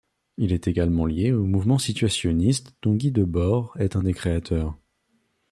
Il 0.37 0.51
est 0.51 0.67
également 0.67 1.05
lié 1.05 1.31
au 1.31 1.45
mouvement 1.45 1.77
situationniste 1.77 2.75
dont 2.81 2.95
Guy 2.95 3.11
Debord 3.11 3.77
est 3.79 3.95
un 3.95 4.01
des 4.01 4.15
créateurs. 4.15 4.75